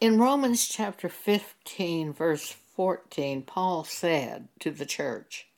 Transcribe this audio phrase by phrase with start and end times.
[0.00, 5.48] In Romans chapter 15, verse 14, Paul said to the church,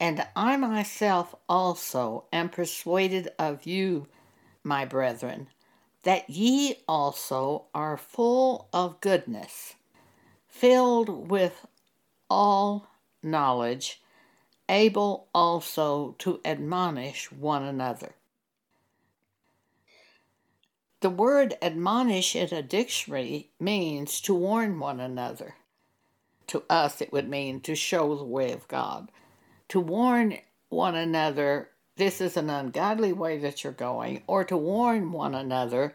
[0.00, 4.08] And I myself also am persuaded of you,
[4.64, 5.46] my brethren,
[6.02, 9.74] that ye also are full of goodness,
[10.48, 11.64] filled with
[12.28, 12.88] all
[13.22, 14.02] knowledge,
[14.68, 18.16] able also to admonish one another.
[21.04, 25.56] The word admonish in a dictionary means to warn one another.
[26.46, 29.12] To us, it would mean to show the way of God.
[29.68, 30.38] To warn
[30.70, 35.94] one another, this is an ungodly way that you're going, or to warn one another,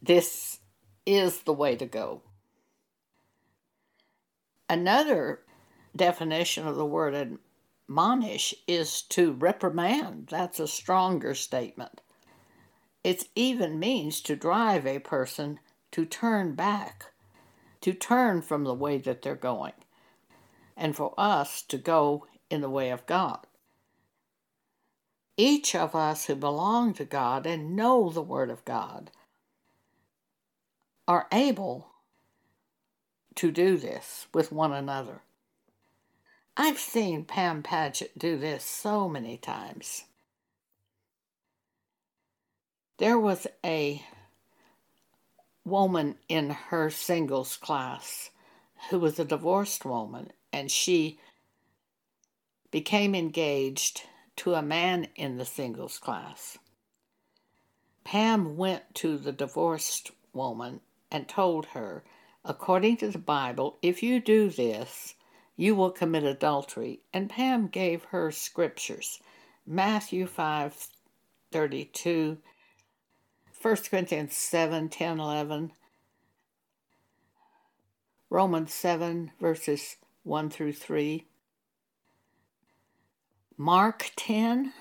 [0.00, 0.60] this
[1.04, 2.22] is the way to go.
[4.66, 5.40] Another
[5.94, 7.38] definition of the word
[7.86, 10.28] admonish is to reprimand.
[10.30, 12.00] That's a stronger statement.
[13.02, 15.58] It even means to drive a person
[15.92, 17.06] to turn back,
[17.80, 19.72] to turn from the way that they're going,
[20.76, 23.46] and for us to go in the way of God.
[25.36, 29.10] Each of us who belong to God and know the Word of God
[31.08, 31.88] are able
[33.36, 35.22] to do this with one another.
[36.56, 40.04] I've seen Pam Paget do this so many times.
[43.00, 44.04] There was a
[45.64, 48.28] woman in her singles class
[48.90, 51.18] who was a divorced woman, and she
[52.70, 54.02] became engaged
[54.36, 56.58] to a man in the singles class.
[58.04, 62.04] Pam went to the divorced woman and told her,
[62.44, 65.14] according to the Bible, if you do this,
[65.56, 67.00] you will commit adultery.
[67.14, 69.20] And Pam gave her scriptures
[69.66, 70.88] Matthew 5
[71.50, 72.36] 32
[73.62, 75.72] 1 Corinthians 7 10 11,
[78.30, 81.26] Romans 7 verses 1 through 3,
[83.58, 84.72] Mark 10.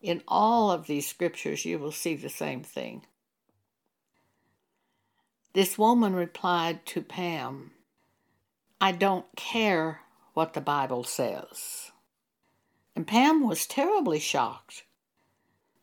[0.00, 3.04] In all of these scriptures, you will see the same thing.
[5.52, 7.72] This woman replied to Pam,
[8.80, 10.02] I don't care
[10.34, 11.90] what the Bible says.
[12.94, 14.84] And Pam was terribly shocked.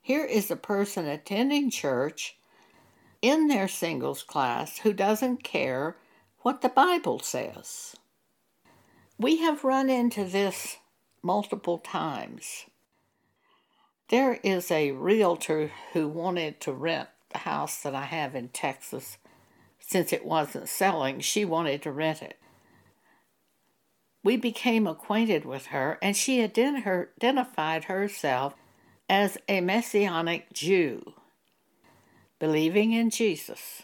[0.04, 2.36] Here is a person attending church
[3.22, 5.96] in their singles class who doesn't care
[6.42, 7.96] what the Bible says.
[9.18, 10.76] We have run into this
[11.22, 12.66] multiple times.
[14.10, 19.18] There is a realtor who wanted to rent the house that I have in Texas.
[19.80, 22.38] Since it wasn't selling, she wanted to rent it.
[24.22, 28.54] We became acquainted with her, and she identified herself
[29.10, 31.14] as a Messianic Jew,
[32.40, 33.84] believing in Jesus.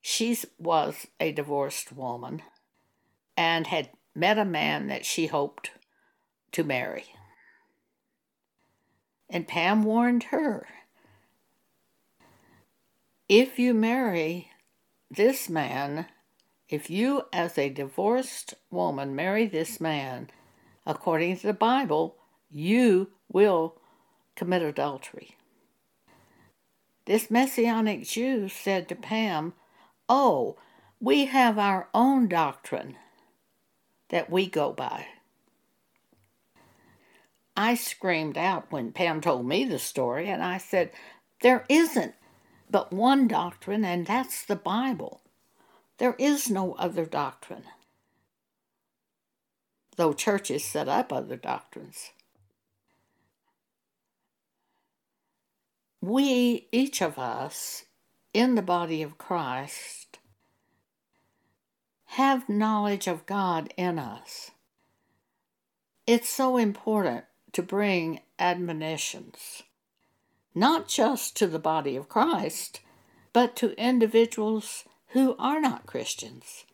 [0.00, 2.42] She was a divorced woman
[3.36, 5.70] and had met a man that she hoped
[6.52, 7.04] to marry.
[9.28, 10.66] And Pam warned her
[13.28, 14.50] if you marry
[15.10, 16.06] this man,
[16.68, 20.30] if you as a divorced woman marry this man,
[20.86, 22.16] according to the Bible,
[22.50, 23.76] you will
[24.36, 25.36] commit adultery.
[27.04, 29.54] This Messianic Jew said to Pam,
[30.08, 30.56] Oh,
[31.00, 32.96] we have our own doctrine
[34.10, 35.06] that we go by.
[37.56, 40.92] I screamed out when Pam told me the story, and I said,
[41.42, 42.14] There isn't
[42.70, 45.22] but one doctrine, and that's the Bible.
[45.98, 47.64] There is no other doctrine,
[49.96, 52.10] though churches set up other doctrines.
[56.08, 57.84] We, each of us,
[58.32, 60.18] in the body of Christ,
[62.12, 64.50] have knowledge of God in us.
[66.06, 69.62] It's so important to bring admonitions,
[70.54, 72.80] not just to the body of Christ,
[73.32, 76.64] but to individuals who are not Christians.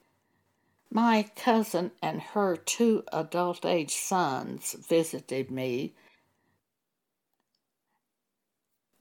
[0.91, 5.95] My cousin and her two adult age sons visited me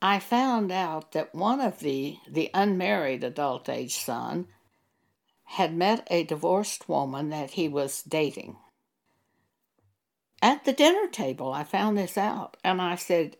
[0.04, 4.48] I found out that one of the, the unmarried adult age son,
[5.44, 8.58] had met a divorced woman that he was dating.
[10.42, 13.38] At the dinner table, I found this out, and I said,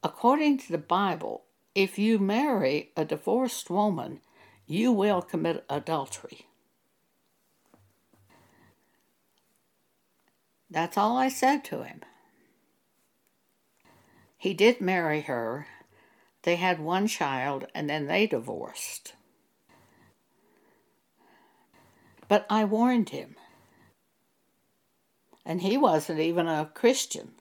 [0.00, 4.20] according to the Bible, if you marry a divorced woman,
[4.64, 6.46] you will commit adultery.
[10.70, 12.02] That's all I said to him.
[14.38, 15.66] He did marry her,
[16.46, 19.14] They had one child and then they divorced.
[22.28, 23.34] But I warned him.
[25.44, 27.32] And he wasn't even a Christian.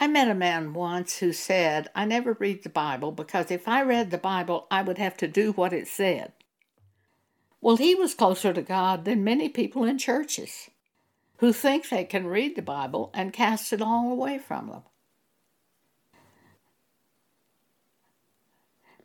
[0.00, 3.82] I met a man once who said, I never read the Bible because if I
[3.82, 6.32] read the Bible, I would have to do what it said.
[7.60, 10.70] Well, he was closer to God than many people in churches
[11.40, 14.82] who think they can read the Bible and cast it all away from them.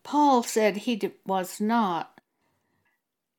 [0.08, 2.22] Paul said he was not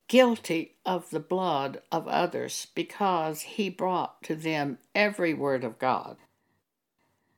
[0.06, 6.18] guilty of the blood of others because he brought to them every word of God.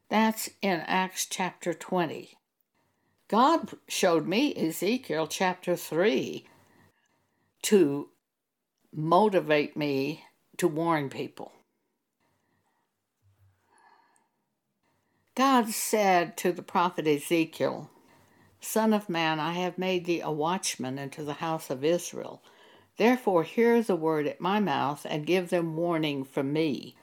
[0.09, 2.38] That's in Acts chapter 20.
[3.29, 6.44] God showed me Ezekiel chapter 3
[7.62, 8.09] to
[8.93, 10.25] motivate me
[10.56, 11.53] to warn people.
[15.37, 17.93] God said to the prophet Ezekiel,
[18.60, 22.42] Son of man, I have made thee a watchman unto the house of Israel.
[22.96, 26.94] Therefore, hear the word at my mouth and give them warning from me.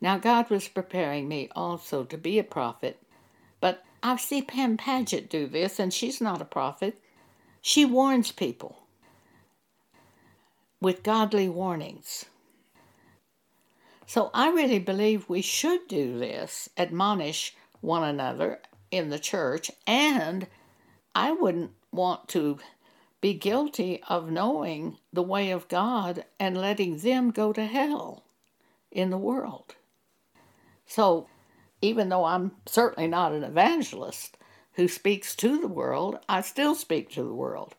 [0.00, 3.00] Now, God was preparing me also to be a prophet,
[3.60, 7.00] but I see Pam Paget do this, and she's not a prophet.
[7.62, 8.84] She warns people
[10.80, 12.26] with godly warnings.
[14.06, 20.46] So I really believe we should do this, admonish one another in the church, and
[21.14, 22.58] I wouldn't want to
[23.20, 28.24] be guilty of knowing the way of God and letting them go to hell
[28.90, 29.76] in the world.
[30.86, 31.28] So,
[31.80, 34.36] even though I'm certainly not an evangelist
[34.74, 37.74] who speaks to the world, I still speak to the world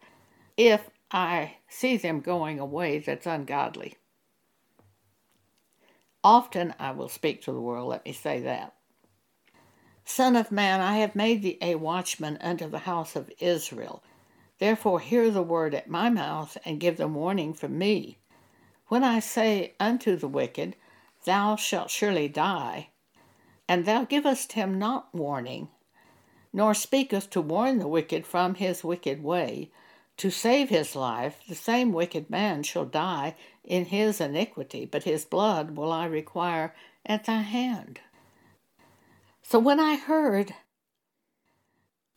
[0.58, 3.98] if I see them going a way that's ungodly.
[6.24, 8.75] Often I will speak to the world, let me say that.
[10.08, 14.04] Son of man, I have made thee a watchman unto the house of Israel.
[14.60, 18.20] Therefore hear the word at my mouth, and give them warning from me.
[18.88, 20.76] When I say unto the wicked,
[21.24, 22.90] Thou shalt surely die,
[23.68, 25.70] and thou givest him not warning,
[26.54, 29.72] nor speakest to warn the wicked from his wicked way,
[30.18, 35.26] to save his life, the same wicked man shall die in his iniquity, but his
[35.26, 36.76] blood will I require
[37.06, 38.00] at thy hand.
[39.48, 40.56] So when I heard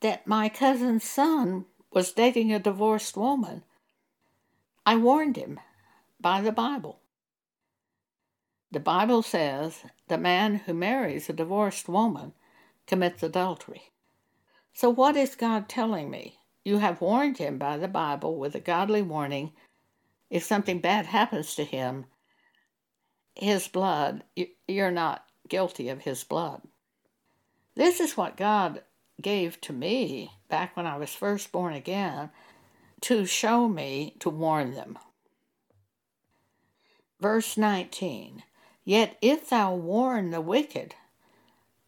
[0.00, 3.64] that my cousin's son was dating a divorced woman,
[4.86, 5.60] I warned him
[6.18, 7.00] by the Bible.
[8.70, 12.32] The Bible says the man who marries a divorced woman
[12.86, 13.92] commits adultery.
[14.72, 16.38] So, what is God telling me?
[16.64, 19.52] You have warned him by the Bible with a godly warning.
[20.30, 22.06] If something bad happens to him,
[23.34, 24.24] his blood,
[24.66, 26.62] you're not guilty of his blood.
[27.78, 28.82] This is what God
[29.22, 32.30] gave to me back when I was first born again
[33.02, 34.98] to show me to warn them.
[37.20, 38.42] Verse 19
[38.84, 40.96] Yet if thou warn the wicked,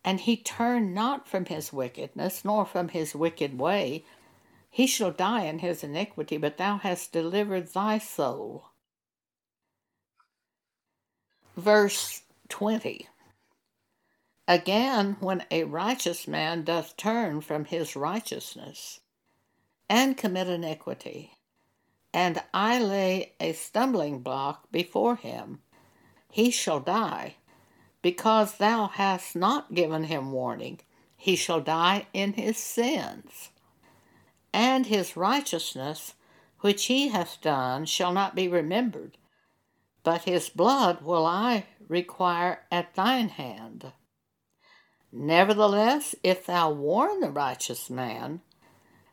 [0.05, 4.05] and he turn not from his wickedness, nor from his wicked way,
[4.71, 8.67] he shall die in his iniquity, but thou hast delivered thy soul.
[11.57, 13.09] Verse 20
[14.51, 18.99] Again, when a righteous man doth turn from his righteousness
[19.89, 21.37] and commit iniquity,
[22.13, 25.61] and I lay a stumbling block before him,
[26.33, 27.37] he shall die.
[28.03, 30.81] Because thou hast not given him warning,
[31.17, 33.51] he shall die in his sins.
[34.53, 36.15] And his righteousness,
[36.59, 39.17] which he hath done, shall not be remembered,
[40.03, 43.93] but his blood will I require at thine hand.
[45.13, 48.41] Nevertheless, if thou warn the righteous man,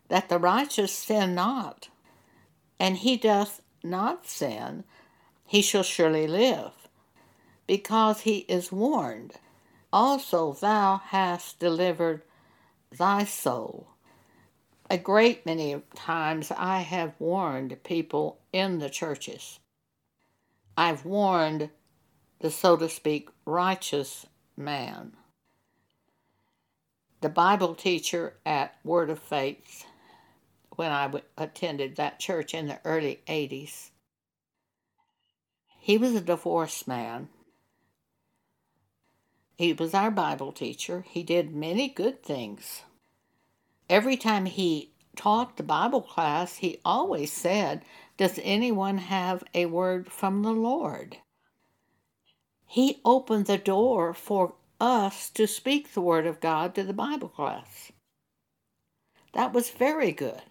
[0.10, 1.90] that the righteous sin not,
[2.80, 4.84] and he doth not sin,
[5.46, 6.72] he shall surely live
[7.68, 9.34] because he is warned.
[9.92, 12.22] Also, thou hast delivered
[12.98, 13.88] thy soul.
[14.90, 19.60] A great many times I have warned people in the churches.
[20.78, 21.70] I've warned
[22.40, 24.26] the, so to speak, righteous
[24.56, 25.14] man.
[27.22, 29.86] The Bible teacher at Word of Faith,
[30.76, 33.90] when I attended that church in the early 80s,
[35.80, 37.30] he was a divorced man
[39.58, 41.04] he was our Bible teacher.
[41.10, 42.84] He did many good things.
[43.90, 47.84] Every time he taught the Bible class, he always said,
[48.18, 51.18] Does anyone have a word from the Lord?
[52.68, 57.30] He opened the door for us to speak the Word of God to the Bible
[57.30, 57.92] class.
[59.34, 60.44] That was very good.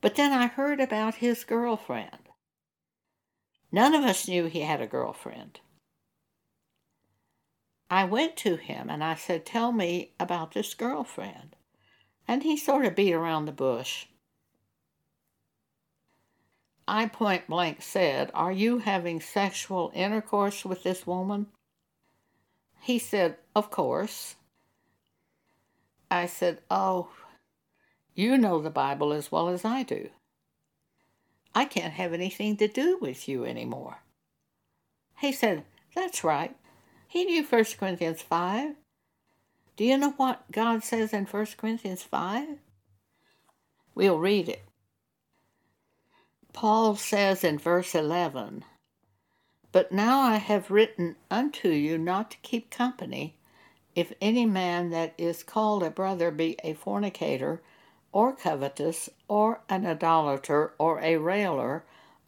[0.00, 2.28] But then I heard about his girlfriend.
[3.72, 5.60] None of us knew he had a girlfriend.
[7.90, 11.56] I went to him and I said, Tell me about this girlfriend.
[12.26, 14.06] And he sort of beat around the bush.
[16.86, 21.48] I point blank said, Are you having sexual intercourse with this woman?
[22.80, 24.36] He said, Of course.
[26.10, 27.10] I said, Oh,
[28.14, 30.10] you know the Bible as well as I do.
[31.54, 33.98] I can't have anything to do with you anymore.
[35.18, 36.56] He said, That's right.
[37.06, 38.74] He knew 1 Corinthians 5.
[39.76, 42.58] Do you know what God says in 1 Corinthians 5?
[43.94, 44.62] We'll read it.
[46.52, 48.64] Paul says in verse 11,
[49.72, 53.36] But now I have written unto you not to keep company,
[53.94, 57.62] if any man that is called a brother be a fornicator,
[58.12, 61.84] or covetous, or an idolater, or a railer,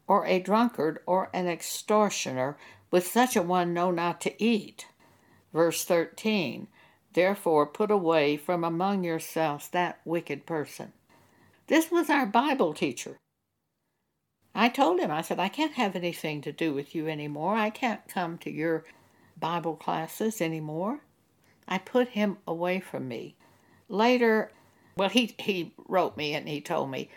[0.07, 2.57] or a drunkard, or an extortioner,
[2.91, 4.87] with such a one know not to eat.
[5.53, 6.69] Verse 13
[7.13, 10.93] Therefore put away from among yourselves that wicked person.
[11.67, 13.19] This was our Bible teacher.
[14.55, 17.57] I told him, I said, I can't have anything to do with you anymore.
[17.57, 18.85] I can't come to your
[19.39, 21.01] Bible classes anymore.
[21.67, 23.35] I put him away from me.
[23.89, 24.53] Later,
[24.97, 27.09] well, he, he wrote me and he told me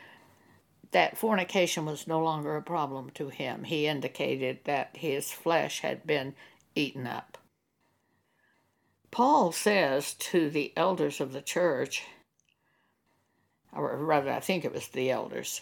[0.91, 3.65] that fornication was no longer a problem to him.
[3.65, 6.35] He indicated that his flesh had been
[6.73, 7.37] eaten up.
[9.11, 12.05] Paul says to the elders of the church,
[13.73, 15.61] or rather, I think it was the elders,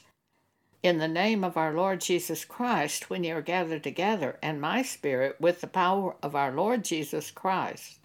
[0.84, 4.82] in the name of our Lord Jesus Christ, when you are gathered together, and my
[4.82, 8.00] spirit, with the power of our Lord Jesus Christ,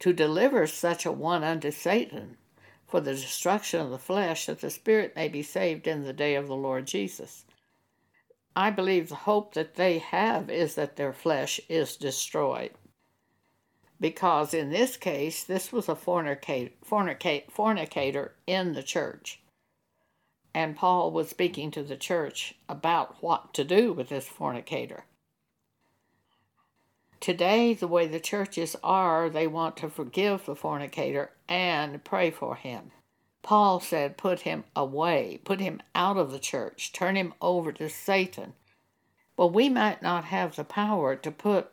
[0.00, 2.36] to deliver such a one unto Satan
[2.86, 6.34] for the destruction of the flesh, that the spirit may be saved in the day
[6.34, 7.46] of the Lord Jesus.
[8.54, 12.72] I believe the hope that they have is that their flesh is destroyed.
[14.00, 19.40] Because in this case, this was a fornicator, fornicator in the church.
[20.58, 25.04] And Paul was speaking to the church about what to do with this fornicator.
[27.20, 32.56] Today, the way the churches are, they want to forgive the fornicator and pray for
[32.56, 32.90] him.
[33.40, 37.88] Paul said, put him away, put him out of the church, turn him over to
[37.88, 38.54] Satan.
[39.36, 41.70] Well, we might not have the power to put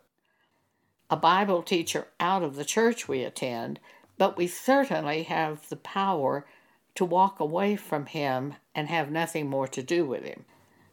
[1.10, 3.80] a Bible teacher out of the church we attend,
[4.20, 6.46] but we certainly have the power
[6.96, 10.46] to walk away from him and have nothing more to do with him.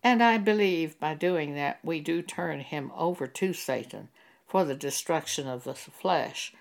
[0.02, 4.08] And I believe by doing that, we do turn him over to Satan
[4.46, 6.52] for the destruction of the flesh,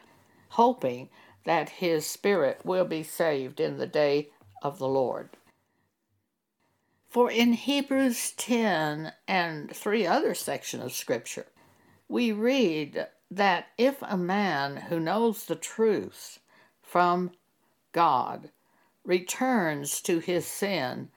[0.50, 1.10] hoping
[1.44, 4.30] that his spirit will be saved in the day
[4.62, 5.30] of the Lord.
[7.10, 11.48] For in Hebrews 10 and three other sections of Scripture,
[12.08, 16.40] we read that if a man who knows the truth
[16.82, 17.32] from
[17.92, 18.52] God
[19.04, 21.10] returns to his sin,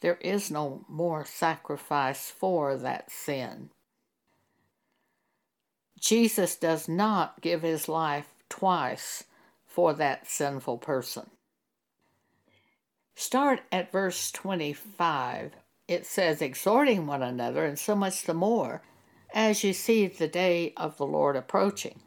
[0.00, 3.70] there is no more sacrifice for that sin.
[5.98, 9.24] Jesus does not give his life twice
[9.66, 11.30] for that sinful person.
[13.14, 15.52] Start at verse 25.
[15.86, 18.82] It says, exhorting one another, and so much the more,
[19.32, 22.00] as you see the day of the Lord approaching.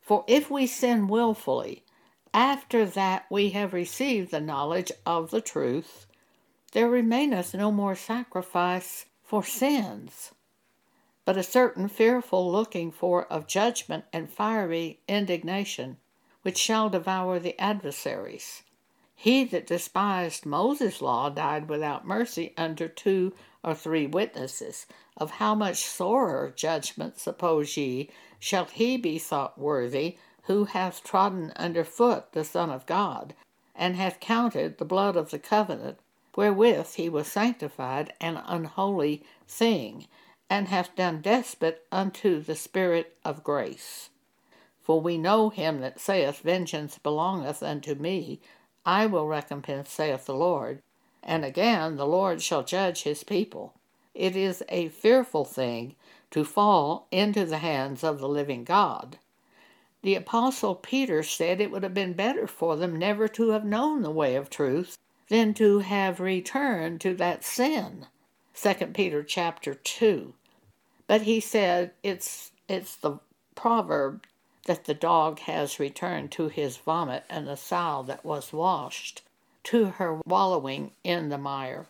[0.00, 1.84] For if we sin wilfully,
[2.32, 6.06] after that we have received the knowledge of the truth,
[6.72, 10.32] there remaineth no more sacrifice for sins
[11.30, 15.96] but a certain fearful looking for of judgment and fiery indignation,
[16.42, 18.62] which shall devour the adversaries.
[19.14, 23.32] He that despised Moses' law died without mercy under two
[23.62, 24.86] or three witnesses.
[25.16, 28.10] Of how much sorer judgment, suppose ye,
[28.40, 30.16] shall he be thought worthy,
[30.50, 33.34] who hath trodden under foot the Son of God,
[33.72, 35.96] and hath counted the blood of the covenant,
[36.34, 40.08] wherewith he was sanctified, an unholy thing,
[40.50, 44.10] and hath done despot unto the Spirit of grace.
[44.82, 48.40] For we know him that saith, Vengeance belongeth unto me,
[48.84, 50.82] I will recompense, saith the Lord.
[51.22, 53.74] And again, the Lord shall judge his people.
[54.14, 55.94] It is a fearful thing
[56.32, 59.18] to fall into the hands of the living God.
[60.02, 64.00] The Apostle Peter said it would have been better for them never to have known
[64.00, 64.96] the way of truth
[65.28, 68.06] than to have returned to that sin.
[68.54, 70.32] 2 Peter chapter 2.
[71.06, 73.18] But he said it's it's the
[73.54, 74.24] proverb
[74.64, 79.22] that the dog has returned to his vomit and the sow that was washed
[79.64, 81.88] to her wallowing in the mire.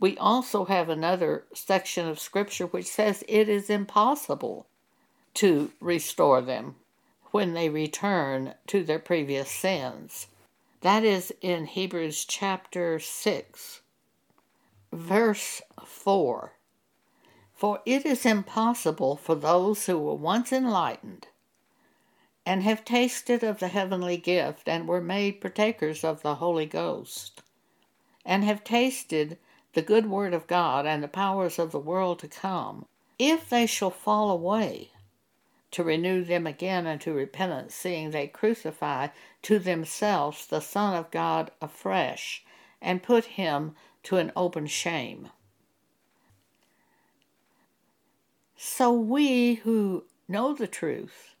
[0.00, 4.66] We also have another section of Scripture which says it is impossible
[5.34, 6.76] to restore them
[7.30, 10.28] when they return to their previous sins.
[10.82, 13.80] That is in Hebrews chapter 6,
[14.92, 16.52] verse 4.
[17.54, 21.28] For it is impossible for those who were once enlightened
[22.46, 27.42] and have tasted of the heavenly gift and were made partakers of the Holy Ghost,
[28.24, 29.38] and have tasted
[29.72, 32.84] the good word of God and the powers of the world to come,
[33.18, 34.90] if they shall fall away,
[35.74, 39.08] to renew them again unto repentance, seeing they crucify
[39.42, 42.44] to themselves the Son of God afresh,
[42.80, 45.30] and put him to an open shame.
[48.56, 51.34] So we who know the truth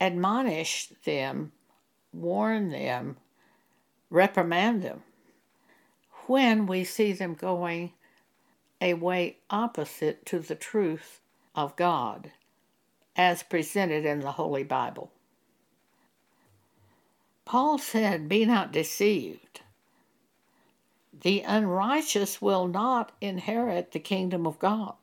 [0.00, 1.52] admonish them,
[2.14, 3.18] warn them,
[4.08, 5.02] reprimand them
[6.28, 7.92] when we see them going
[8.80, 11.20] a way opposite to the truth
[11.56, 12.30] of God
[13.16, 15.10] as presented in the Holy Bible.
[17.44, 19.60] Paul said, Be not deceived.
[21.22, 24.94] The unrighteous will not inherit the kingdom of God.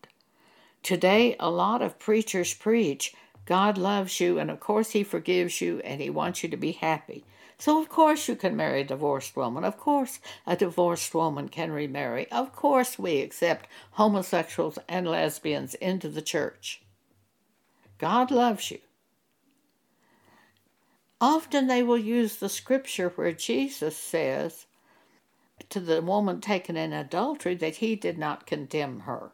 [0.83, 5.79] Today, a lot of preachers preach God loves you, and of course, He forgives you,
[5.79, 7.25] and He wants you to be happy.
[7.57, 9.63] So, of course, you can marry a divorced woman.
[9.63, 12.29] Of course, a divorced woman can remarry.
[12.31, 16.81] Of course, we accept homosexuals and lesbians into the church.
[17.98, 18.79] God loves you.
[21.22, 24.65] Often they will use the scripture where Jesus says
[25.69, 29.31] to the woman taken in adultery that he did not condemn her.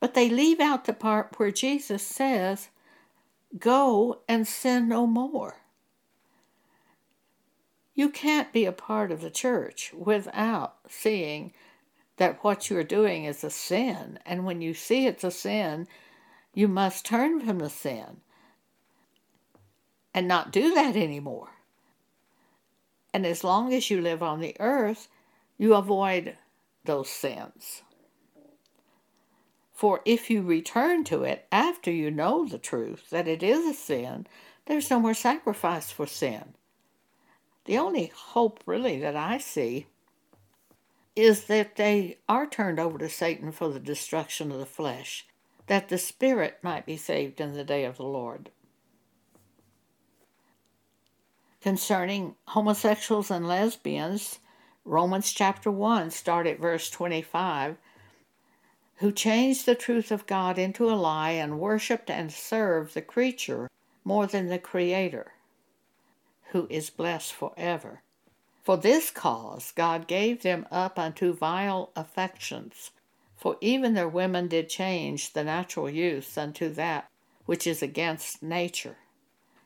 [0.00, 2.70] But they leave out the part where Jesus says,
[3.56, 5.63] Go and sin no more.
[7.94, 11.52] You can't be a part of the church without seeing
[12.16, 14.18] that what you're doing is a sin.
[14.26, 15.86] And when you see it's a sin,
[16.52, 18.20] you must turn from the sin
[20.12, 21.50] and not do that anymore.
[23.12, 25.08] And as long as you live on the earth,
[25.56, 26.36] you avoid
[26.84, 27.82] those sins.
[29.72, 33.74] For if you return to it after you know the truth that it is a
[33.74, 34.26] sin,
[34.66, 36.54] there's no more sacrifice for sin.
[37.64, 39.86] The only hope, really, that I see
[41.16, 45.26] is that they are turned over to Satan for the destruction of the flesh,
[45.66, 48.50] that the spirit might be saved in the day of the Lord.
[51.62, 54.40] Concerning homosexuals and lesbians,
[54.84, 57.78] Romans chapter 1, start at verse 25,
[58.96, 63.70] who changed the truth of God into a lie and worshiped and served the creature
[64.04, 65.33] more than the Creator
[66.54, 68.00] who is blessed forever.
[68.62, 72.92] For this cause God gave them up unto vile affections,
[73.36, 77.10] for even their women did change the natural use unto that
[77.44, 78.98] which is against nature.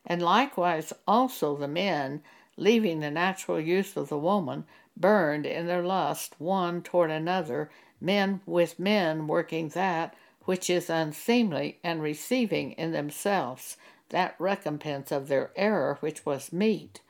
[0.06, 2.22] And likewise also the men,
[2.56, 4.64] leaving the natural use of the woman,
[4.96, 7.70] burned in their lust one toward another,
[8.00, 10.14] men with men working that
[10.46, 13.76] which is unseemly, and receiving in themselves
[14.10, 17.00] that recompense of their error which was meet.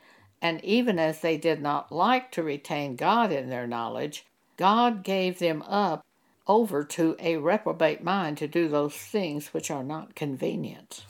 [0.41, 4.25] And even as they did not like to retain God in their knowledge,
[4.57, 6.05] God gave them up
[6.47, 11.05] over to a reprobate mind to do those things which are not convenient.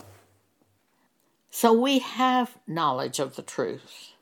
[1.49, 4.13] So we have knowledge of the truth,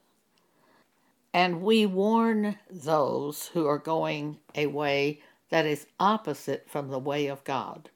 [1.34, 7.28] and we warn those who are going a way that is opposite from the way
[7.28, 7.90] of God.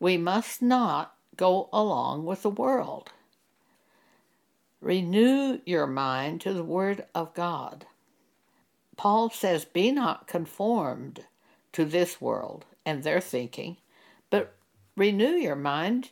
[0.00, 3.12] We must not go along with the world.
[4.82, 7.86] Renew your mind to the Word of God.
[8.98, 11.24] Paul says, Be not conformed
[11.72, 13.78] to this world and their thinking,
[14.28, 14.54] but
[14.98, 16.10] renew your mind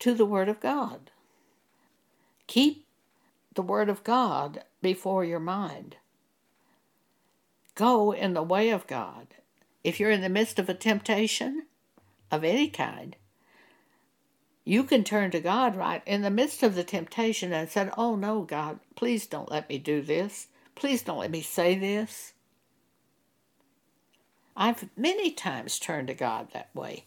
[0.00, 1.10] to the Word of God.
[2.46, 2.84] Keep
[3.54, 5.96] the Word of God before your mind.
[7.74, 9.28] Go in the way of God.
[9.82, 11.62] If you're in the midst of a temptation
[12.30, 13.16] of any kind,
[14.64, 18.16] you can turn to God right in the midst of the temptation and said, Oh
[18.16, 20.48] no, God, please don't let me do this.
[20.74, 22.32] Please don't let me say this.
[24.56, 27.04] I've many times turned to God that way.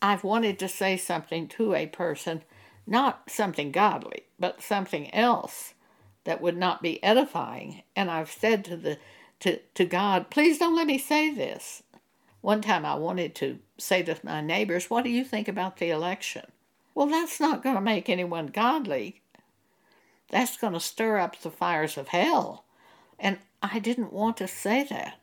[0.00, 2.42] I've wanted to say something to a person,
[2.86, 5.74] not something godly, but something else
[6.24, 7.82] that would not be edifying.
[7.96, 8.98] And I've said to the
[9.40, 11.81] to, to God, please don't let me say this.
[12.42, 15.90] One time I wanted to say to my neighbors, What do you think about the
[15.90, 16.44] election?
[16.94, 19.22] Well, that's not going to make anyone godly.
[20.28, 22.64] that's going to stir up the fires of hell.
[23.18, 25.18] And I didn't want to say that.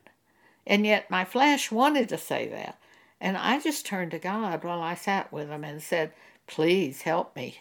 [0.66, 2.78] And yet my flesh wanted to say that.
[3.20, 6.12] And I just turned to God while I sat with him and said,
[6.46, 7.60] Please help me.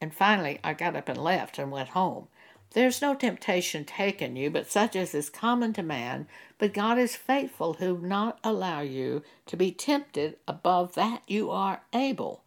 [0.00, 2.28] And finally, I got up and left and went home.
[2.74, 6.26] There's no temptation taken you, but such as is common to man.
[6.58, 11.82] But God is faithful, who not allow you to be tempted above that you are
[11.92, 12.42] able,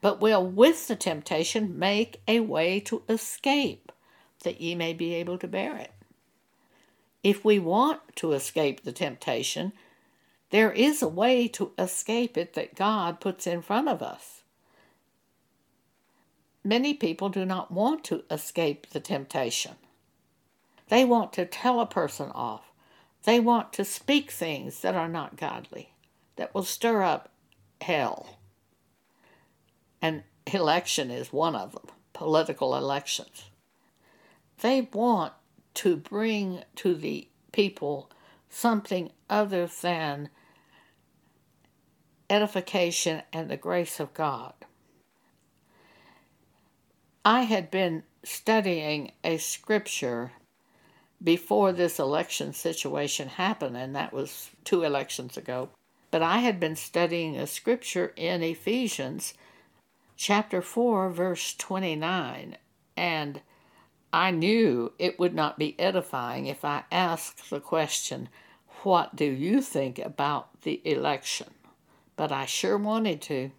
[0.00, 3.90] but will with the temptation make a way to escape,
[4.42, 5.92] that ye may be able to bear it.
[7.22, 9.72] If we want to escape the temptation,
[10.50, 14.42] there is a way to escape it that God puts in front of us.
[16.64, 19.72] Many people do not want to escape the temptation.
[20.88, 22.72] They want to tell a person off.
[23.24, 25.92] They want to speak things that are not godly,
[26.36, 27.30] that will stir up
[27.82, 28.38] hell.
[30.00, 33.44] And election is one of them, political elections.
[34.60, 35.34] They want
[35.74, 38.10] to bring to the people
[38.48, 40.30] something other than
[42.30, 44.54] edification and the grace of God.
[47.26, 50.32] I had been studying a scripture
[51.22, 55.70] before this election situation happened, and that was two elections ago.
[56.10, 59.32] But I had been studying a scripture in Ephesians
[60.16, 62.58] chapter 4, verse 29,
[62.94, 63.40] and
[64.12, 68.28] I knew it would not be edifying if I asked the question,
[68.82, 71.48] What do you think about the election?
[72.16, 73.50] But I sure wanted to.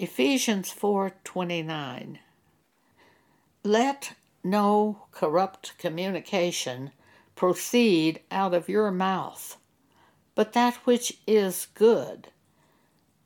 [0.00, 2.20] Ephesians 4:29
[3.64, 6.92] Let no corrupt communication
[7.34, 9.56] proceed out of your mouth,
[10.36, 12.28] but that which is good,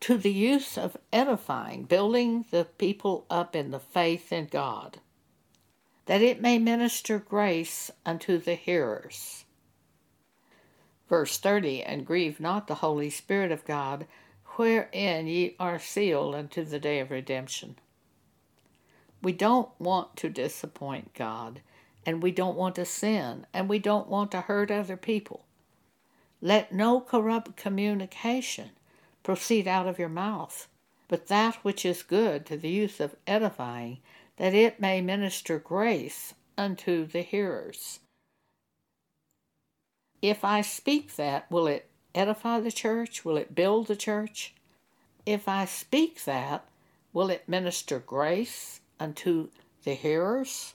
[0.01, 4.99] to the use of edifying, building the people up in the faith in God
[6.07, 9.45] that it may minister grace unto the hearers.
[11.09, 14.07] Verse 30 And grieve not the Holy Spirit of God,
[14.57, 17.77] wherein ye are sealed unto the day of redemption.
[19.23, 21.61] We don't want to disappoint God,
[22.05, 25.45] and we don't want to sin, and we don't want to hurt other people.
[26.41, 28.71] Let no corrupt communication
[29.23, 30.67] proceed out of your mouth,
[31.07, 33.99] but that which is good to the use of edifying
[34.39, 38.01] that it may minister grace unto the hearers.
[40.21, 43.25] If I speak that, will it edify the church?
[43.25, 44.55] Will it build the church?
[45.25, 46.65] If I speak that,
[47.13, 49.51] will it minister grace unto
[49.85, 50.75] the hearers?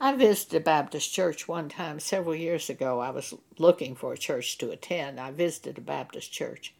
[0.00, 3.00] I visited a Baptist church one time several years ago.
[3.00, 5.20] I was looking for a church to attend.
[5.20, 6.72] I visited a Baptist church.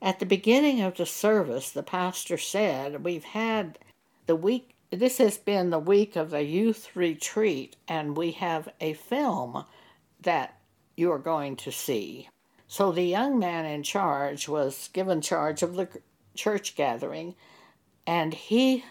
[0.00, 3.78] At the beginning of the service, the pastor said, We've had
[4.26, 8.94] the week this has been the week of the youth retreat and we have a
[8.94, 9.64] film
[10.20, 10.58] that
[10.96, 12.28] you are going to see
[12.70, 15.88] so the young man in charge was given charge of the
[16.36, 17.34] church gathering
[18.06, 18.84] and he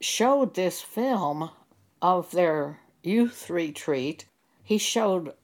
[0.00, 1.50] showed this film
[2.00, 4.24] of their youth retreat
[4.62, 5.34] he showed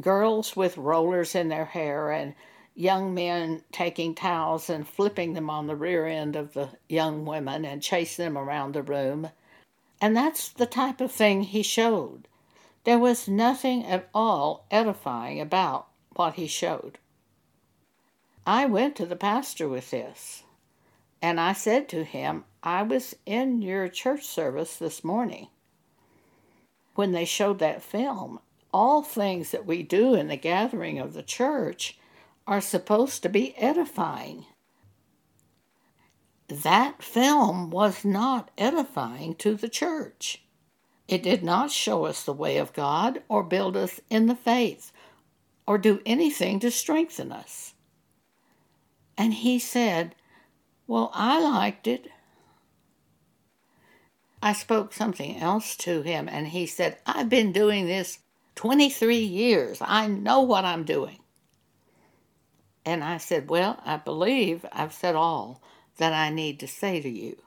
[0.00, 2.34] girls with rollers in their hair and
[2.74, 7.66] young men taking towels and flipping them on the rear end of the young women
[7.66, 9.28] and chasing them around the room.
[10.00, 12.26] And that's the type of thing he showed.
[12.84, 15.88] There was nothing at all edifying about
[16.22, 16.98] what he showed.
[18.46, 20.44] I went to the pastor with this,
[21.20, 25.48] and I said to him, I was in your church service this morning
[26.94, 28.38] when they showed that film.
[28.72, 31.98] All things that we do in the gathering of the church
[32.46, 34.46] are supposed to be edifying.
[36.46, 40.44] That film was not edifying to the church.
[41.08, 44.91] It did not show us the way of God or build us in the faith
[45.72, 47.72] or do anything to strengthen us.
[49.16, 50.14] And he said,
[50.86, 52.08] Well, I liked it.
[54.42, 58.18] I spoke something else to him, and he said, I've been doing this
[58.56, 59.78] 23 years.
[59.80, 61.20] I know what I'm doing.
[62.84, 65.62] And I said, Well, I believe I've said all
[65.96, 67.38] that I need to say to you.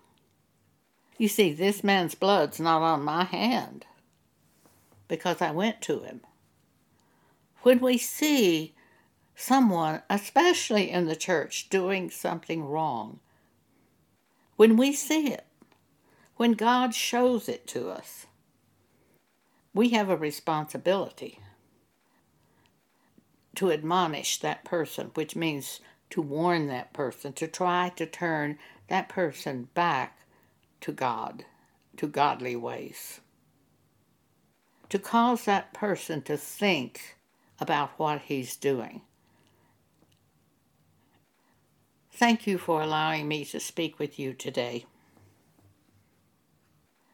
[1.19, 3.85] You see, this man's blood's not on my hand
[5.07, 6.21] because I went to him.
[7.65, 8.75] When we see
[9.35, 13.21] someone, especially in the church, doing something wrong,
[14.55, 15.47] when we see it,
[16.35, 18.27] when God shows it to us,
[19.73, 21.39] we have a responsibility
[23.55, 25.79] to admonish that person, which means
[26.11, 30.19] to warn that person, to try to turn that person back
[30.81, 31.45] to God,
[31.97, 33.21] to godly ways.
[34.89, 37.14] To cause that person to think
[37.59, 39.01] about what he's doing.
[42.11, 44.85] Thank you for allowing me to speak with you today.